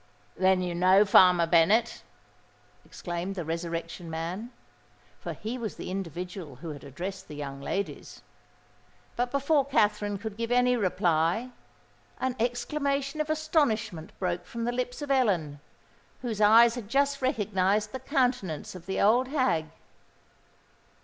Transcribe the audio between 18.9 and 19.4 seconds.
old